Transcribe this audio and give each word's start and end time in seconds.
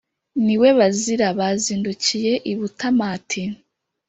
ni 0.45 0.55
we 0.61 0.69
bazira, 0.79 1.27
bazindukiye 1.39 2.33
i 2.51 2.53
butamati 2.59 3.41